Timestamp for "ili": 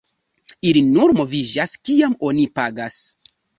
0.69-0.81